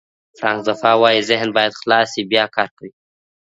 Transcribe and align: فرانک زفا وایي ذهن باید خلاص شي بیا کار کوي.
فرانک 0.37 0.61
زفا 0.67 0.91
وایي 1.01 1.21
ذهن 1.29 1.49
باید 1.55 1.73
خلاص 1.81 2.07
شي 2.13 2.21
بیا 2.31 2.45
کار 2.55 2.69
کوي. 2.77 2.91